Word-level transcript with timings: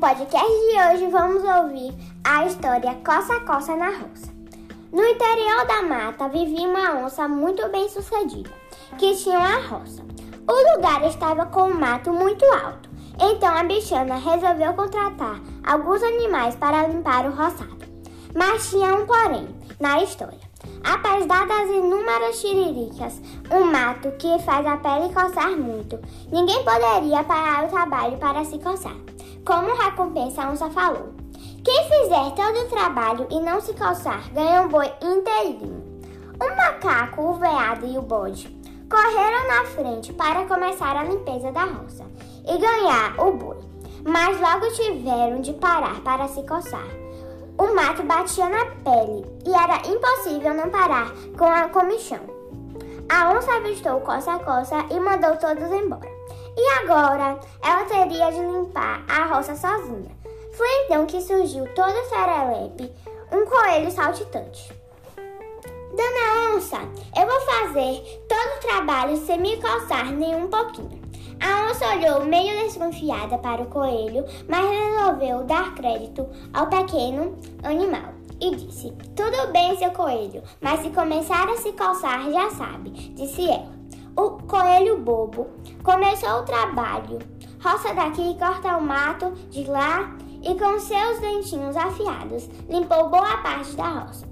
podcast 0.00 0.48
de 0.48 0.80
hoje 0.80 1.10
vamos 1.10 1.44
ouvir 1.44 1.92
a 2.24 2.46
história 2.46 2.98
Coça 3.04 3.38
Coça 3.40 3.76
na 3.76 3.90
Roça. 3.90 4.32
No 4.90 5.04
interior 5.04 5.66
da 5.66 5.82
mata 5.82 6.26
vivia 6.26 6.66
uma 6.66 7.04
onça 7.04 7.28
muito 7.28 7.68
bem 7.68 7.86
sucedida, 7.86 8.48
que 8.96 9.14
tinha 9.14 9.38
uma 9.38 9.60
roça. 9.60 10.02
O 10.48 10.74
lugar 10.74 11.04
estava 11.04 11.44
com 11.44 11.64
um 11.64 11.74
mato 11.74 12.14
muito 12.14 12.46
alto, 12.46 12.88
então 13.20 13.54
a 13.54 13.62
bichana 13.62 14.14
resolveu 14.14 14.72
contratar 14.72 15.38
alguns 15.66 16.02
animais 16.02 16.56
para 16.56 16.86
limpar 16.86 17.26
o 17.26 17.34
roçado. 17.34 17.84
Mas 18.34 18.70
tinha 18.70 18.94
um 18.94 19.04
porém 19.04 19.54
na 19.78 20.02
história. 20.02 20.48
Apesar 20.82 21.46
das 21.46 21.68
inúmeras 21.68 22.40
tiriricas, 22.40 23.20
um 23.50 23.64
mato 23.64 24.10
que 24.12 24.38
faz 24.44 24.66
a 24.66 24.78
pele 24.78 25.12
coçar 25.12 25.50
muito, 25.50 26.00
ninguém 26.32 26.64
poderia 26.64 27.22
parar 27.22 27.66
o 27.66 27.68
trabalho 27.68 28.16
para 28.16 28.42
se 28.46 28.58
coçar. 28.58 28.96
Como 29.44 29.74
recompensa, 29.74 30.42
a 30.42 30.50
onça 30.50 30.70
falou: 30.70 31.14
Quem 31.64 31.84
fizer 31.84 32.30
todo 32.34 32.60
o 32.60 32.68
trabalho 32.68 33.26
e 33.30 33.40
não 33.40 33.60
se 33.60 33.72
coçar, 33.72 34.32
ganha 34.32 34.62
um 34.62 34.68
boi 34.68 34.92
inteirinho. 35.02 35.82
O 36.40 36.56
macaco, 36.56 37.22
o 37.22 37.34
veado 37.34 37.86
e 37.86 37.98
o 37.98 38.02
bode 38.02 38.60
correram 38.90 39.46
na 39.46 39.64
frente 39.66 40.12
para 40.12 40.46
começar 40.46 40.96
a 40.96 41.04
limpeza 41.04 41.52
da 41.52 41.64
roça 41.64 42.04
e 42.46 42.58
ganhar 42.58 43.20
o 43.20 43.32
boi, 43.32 43.58
mas 44.04 44.40
logo 44.40 44.72
tiveram 44.72 45.40
de 45.40 45.52
parar 45.54 46.00
para 46.00 46.26
se 46.28 46.42
coçar. 46.42 46.88
O 47.56 47.74
mato 47.74 48.02
batia 48.02 48.48
na 48.48 48.64
pele 48.64 49.24
e 49.46 49.52
era 49.52 49.86
impossível 49.86 50.54
não 50.54 50.70
parar 50.70 51.12
com 51.38 51.44
a 51.44 51.68
comichão. 51.68 52.20
A 53.08 53.32
onça 53.32 53.52
avistou 53.56 54.00
coça-coça 54.00 54.86
e 54.90 54.98
mandou 54.98 55.36
todos 55.36 55.70
embora. 55.70 56.19
E 56.56 56.68
agora 56.82 57.38
ela 57.62 57.84
teria 57.84 58.30
de 58.30 58.40
limpar 58.40 59.04
a 59.08 59.26
roça 59.26 59.54
sozinha. 59.54 60.10
Foi 60.56 60.84
então 60.84 61.06
que 61.06 61.20
surgiu 61.20 61.66
todo 61.74 62.08
serelepe, 62.08 62.92
um 63.32 63.46
coelho 63.46 63.90
saltitante. 63.90 64.72
Dona 65.16 66.54
Onça, 66.54 66.78
eu 67.16 67.26
vou 67.26 67.40
fazer 67.40 68.24
todo 68.28 68.56
o 68.56 68.60
trabalho 68.60 69.16
sem 69.16 69.38
me 69.38 69.56
coçar 69.56 70.12
nem 70.12 70.34
um 70.34 70.48
pouquinho. 70.48 71.00
A 71.40 71.70
onça 71.70 71.88
olhou 71.96 72.26
meio 72.26 72.64
desconfiada 72.64 73.38
para 73.38 73.62
o 73.62 73.66
coelho, 73.66 74.24
mas 74.46 74.68
resolveu 74.68 75.42
dar 75.44 75.74
crédito 75.74 76.28
ao 76.52 76.66
pequeno 76.66 77.38
animal 77.62 78.12
e 78.40 78.54
disse: 78.54 78.92
Tudo 79.16 79.52
bem, 79.52 79.76
seu 79.76 79.90
coelho, 79.90 80.42
mas 80.60 80.80
se 80.80 80.90
começar 80.90 81.48
a 81.48 81.56
se 81.56 81.72
coçar, 81.72 82.30
já 82.30 82.50
sabe, 82.50 82.90
disse 82.90 83.48
ela. 83.48 83.79
O 84.20 84.32
coelho 84.46 84.98
bobo 84.98 85.46
começou 85.82 86.40
o 86.40 86.42
trabalho. 86.42 87.20
Roça 87.58 87.94
daqui, 87.94 88.36
corta 88.38 88.76
o 88.76 88.82
mato 88.82 89.30
de 89.48 89.64
lá 89.64 90.14
e 90.42 90.54
com 90.56 90.78
seus 90.78 91.18
dentinhos 91.20 91.74
afiados 91.74 92.46
limpou 92.68 93.08
boa 93.08 93.38
parte 93.38 93.74
da 93.76 93.88
roça. 93.88 94.28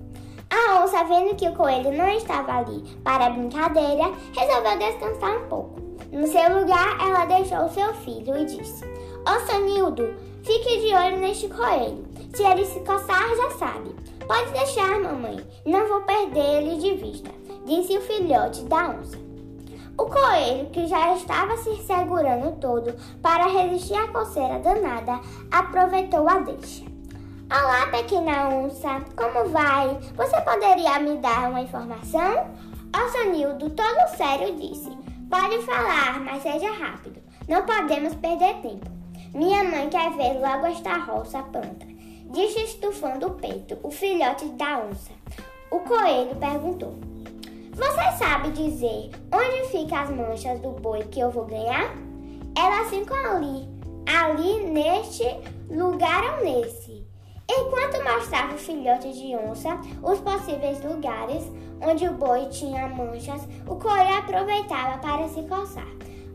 A 0.50 0.84
onça, 0.84 1.05
vendo 1.05 1.34
que 1.36 1.48
o 1.48 1.55
coelho 1.55 1.91
não 1.97 2.06
estava 2.11 2.58
ali 2.58 2.83
para 3.03 3.30
brincadeira, 3.30 4.12
resolveu 4.36 4.78
descansar 4.78 5.39
um 5.39 5.48
pouco. 5.48 5.80
No 6.12 6.27
seu 6.27 6.61
lugar, 6.61 6.98
ela 7.00 7.25
deixou 7.25 7.70
seu 7.70 7.95
filho 7.95 8.36
e 8.36 8.45
disse: 8.45 8.84
Ô 8.84 9.47
Sanildo, 9.47 10.14
fique 10.42 10.80
de 10.83 10.95
olho 10.95 11.17
neste 11.17 11.48
coelho. 11.48 12.06
Se 12.34 12.42
ele 12.42 12.67
se 12.67 12.80
coçar, 12.80 13.27
já 13.34 13.50
sabe. 13.52 13.97
Pode 14.27 14.50
deixar, 14.50 15.00
mamãe. 15.00 15.39
Não 15.64 15.89
vou 15.89 16.02
perder 16.02 16.62
ele 16.62 16.77
de 16.77 16.95
vista, 16.97 17.30
disse 17.64 17.97
o 17.97 18.02
filhote 18.02 18.64
da 18.64 18.91
onça. 18.91 19.28
O 19.99 20.07
coelho, 20.07 20.71
que 20.71 20.87
já 20.87 21.13
estava 21.13 21.57
se 21.57 21.75
segurando 21.83 22.57
todo 22.61 22.95
para 23.21 23.49
resistir 23.49 23.97
à 23.97 24.07
coceira 24.07 24.61
danada, 24.61 25.21
aproveitou 25.51 26.29
a 26.29 26.39
deixa. 26.39 26.85
Olá, 27.51 27.89
pequena 27.91 28.48
onça, 28.48 29.01
como 29.17 29.48
vai? 29.48 29.98
Você 30.14 30.41
poderia 30.42 31.01
me 31.01 31.17
dar 31.17 31.51
uma 31.51 31.63
informação? 31.63 32.47
O 32.95 33.08
Sonildo, 33.11 33.70
todo 33.70 34.17
sério, 34.17 34.55
disse: 34.55 34.97
Pode 35.29 35.61
falar, 35.63 36.20
mas 36.20 36.45
seja 36.45 36.70
rápido. 36.70 37.20
Não 37.48 37.67
podemos 37.67 38.14
perder 38.14 38.55
tempo. 38.63 38.87
Minha 39.35 39.64
mãe 39.64 39.89
quer 39.89 40.13
ver 40.13 40.35
logo 40.35 40.67
esta 40.67 40.97
roça 40.97 41.42
pronta. 41.42 41.87
Disse 42.31 42.61
estufando 42.61 43.27
o 43.27 43.35
peito 43.35 43.77
o 43.83 43.91
filhote 43.91 44.45
da 44.51 44.79
onça. 44.79 45.11
O 45.73 45.81
coelho 45.81 46.37
perguntou: 46.37 47.08
você 47.78 48.18
sabe 48.18 48.50
dizer 48.50 49.11
onde 49.33 49.68
ficam 49.68 49.98
as 49.98 50.11
manchas 50.11 50.58
do 50.58 50.70
boi 50.70 51.05
que 51.05 51.20
eu 51.20 51.30
vou 51.30 51.44
ganhar? 51.44 51.94
Elas 52.56 52.90
ficam 52.90 53.16
ali, 53.16 53.68
ali 54.05 54.64
neste 54.64 55.24
lugar 55.70 56.39
ou 56.39 56.44
nesse. 56.44 57.06
Enquanto 57.48 58.02
mostrava 58.02 58.56
o 58.56 58.58
filhote 58.58 59.12
de 59.12 59.36
onça 59.36 59.80
os 60.02 60.18
possíveis 60.18 60.83
lugares 60.83 61.44
onde 61.80 62.08
o 62.08 62.14
boi 62.14 62.46
tinha 62.46 62.89
manchas, 62.89 63.46
o 63.68 63.77
coelho 63.77 64.18
aproveitava 64.18 64.98
para 64.98 65.28
se 65.28 65.42
coçar. 65.42 65.86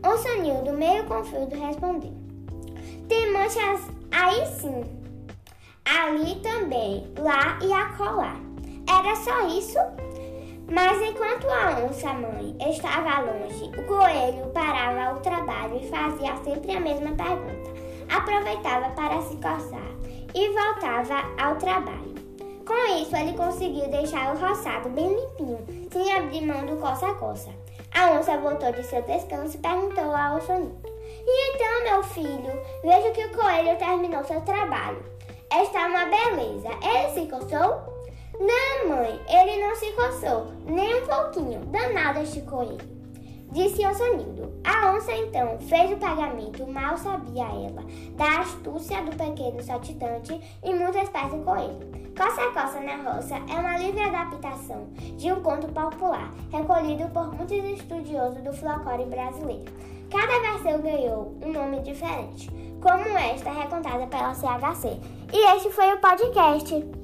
Onça 0.02 0.36
Nildo, 0.36 0.72
meio 0.72 1.04
confuso, 1.04 1.54
respondeu: 1.60 2.14
Tem 3.06 3.30
manchas 3.30 3.82
aí 4.10 4.46
sim. 4.46 4.82
Ali 5.84 6.36
também, 6.36 7.12
lá 7.18 7.58
e 7.62 7.70
acolá. 7.70 8.34
Era 8.88 9.14
só 9.16 9.46
isso? 9.48 9.78
Mas 10.70 11.00
enquanto 11.02 11.48
a 11.48 11.84
onça-mãe 11.84 12.56
estava 12.70 13.20
longe, 13.20 13.70
o 13.78 13.82
coelho 13.84 14.50
parava 14.52 15.14
o 15.14 15.20
trabalho 15.20 15.76
e 15.76 15.88
fazia 15.88 16.36
sempre 16.38 16.72
a 16.72 16.80
mesma 16.80 17.12
pergunta. 17.12 17.70
Aproveitava 18.08 18.90
para 18.90 19.20
se 19.22 19.36
coçar 19.36 19.90
e 20.34 20.48
voltava 20.50 21.22
ao 21.42 21.56
trabalho. 21.56 22.14
Com 22.66 22.96
isso, 22.96 23.14
ele 23.14 23.36
conseguiu 23.36 23.88
deixar 23.90 24.34
o 24.34 24.38
roçado 24.38 24.88
bem 24.88 25.08
limpinho, 25.08 25.88
sem 25.92 26.14
abrir 26.14 26.46
mão 26.46 26.64
do 26.64 26.76
coça-coça. 26.80 27.50
A 27.94 28.12
onça 28.12 28.38
voltou 28.38 28.72
de 28.72 28.82
seu 28.84 29.02
descanso 29.02 29.56
e 29.56 29.60
perguntou 29.60 30.16
ao 30.16 30.40
sonito. 30.40 30.88
E 31.26 31.54
então, 31.54 31.84
meu 31.84 32.02
filho, 32.02 32.62
vejo 32.82 33.12
que 33.12 33.26
o 33.26 33.36
coelho 33.36 33.78
terminou 33.78 34.24
seu 34.24 34.40
trabalho. 34.40 35.04
Está 35.52 35.86
uma 35.86 36.06
beleza. 36.06 36.70
Ele 36.82 37.10
se 37.10 37.30
coçou? 37.30 37.93
Não, 38.40 38.88
mãe, 38.88 39.20
ele 39.28 39.64
não 39.64 39.74
se 39.76 39.92
coçou, 39.92 40.46
nem 40.66 41.02
um 41.02 41.06
pouquinho. 41.06 41.60
Danado 41.66 42.20
este 42.20 42.40
coelho. 42.42 42.94
Disse 43.52 43.86
o 43.86 43.94
Sonildo. 43.94 44.52
A 44.64 44.92
onça 44.92 45.12
então 45.12 45.56
fez 45.60 45.92
o 45.92 45.96
pagamento, 45.96 46.66
mal 46.66 46.98
sabia 46.98 47.44
ela, 47.44 47.84
da 48.16 48.40
astúcia 48.40 49.00
do 49.02 49.16
pequeno 49.16 49.62
saltitante 49.62 50.40
e 50.64 50.74
muito 50.74 50.98
esperto 50.98 51.36
coelho. 51.38 52.04
Coça 52.16 52.50
Coça 52.50 52.80
na 52.80 52.96
Roça 52.96 53.36
é 53.36 53.54
uma 53.54 53.78
livre 53.78 54.02
adaptação 54.02 54.88
de 55.16 55.32
um 55.32 55.40
conto 55.40 55.68
popular, 55.68 56.32
recolhido 56.50 57.08
por 57.10 57.32
muitos 57.32 57.64
estudiosos 57.78 58.42
do 58.42 58.52
folclore 58.52 59.04
brasileiro. 59.04 59.72
Cada 60.10 60.40
versão 60.40 60.80
ganhou 60.80 61.36
um 61.44 61.52
nome 61.52 61.80
diferente, 61.82 62.50
como 62.80 63.16
esta 63.16 63.50
recontada 63.50 64.06
pela 64.08 64.34
CHC. 64.34 64.98
E 65.32 65.56
este 65.56 65.70
foi 65.70 65.92
o 65.92 66.00
podcast. 66.00 67.03